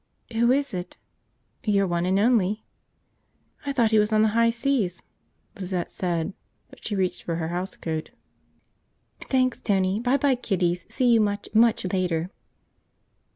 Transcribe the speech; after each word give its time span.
"Who 0.33 0.51
is 0.51 0.73
it?" 0.73 0.97
"Your 1.63 1.85
one 1.85 2.07
and 2.07 2.17
only." 2.17 2.65
"I 3.67 3.71
thought 3.71 3.91
he 3.91 3.99
was 3.99 4.11
on 4.11 4.23
the 4.23 4.29
high 4.29 4.49
seas," 4.49 5.03
Lizette 5.59 5.91
said, 5.91 6.33
but 6.71 6.83
she 6.83 6.95
reached 6.95 7.21
for 7.21 7.35
her 7.35 7.49
housecoat. 7.49 8.09
"Thanks, 9.29 9.61
Tony. 9.61 9.99
Bye 9.99 10.17
bye, 10.17 10.33
kiddies, 10.33 10.87
see 10.89 11.05
you 11.05 11.21
much, 11.21 11.49
much 11.53 11.85
later." 11.93 12.31